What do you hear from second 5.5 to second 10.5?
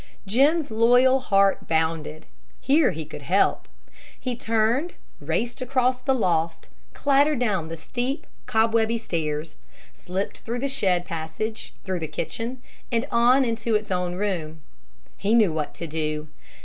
across the loft, clattered down the steep, cobwebby stairs, slipped